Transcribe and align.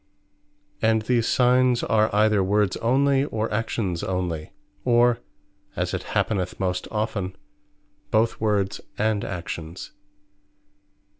And 0.81 1.03
these 1.03 1.27
Signes 1.27 1.83
are 1.83 2.09
either 2.11 2.43
Words 2.43 2.75
onely, 2.81 3.25
or 3.25 3.53
Actions 3.53 4.01
onely; 4.01 4.51
or 4.83 5.19
(as 5.75 5.93
it 5.93 6.01
happeneth 6.17 6.59
most 6.59 6.87
often) 6.89 7.35
both 8.09 8.41
Words 8.41 8.81
and 8.97 9.23
Actions. 9.23 9.91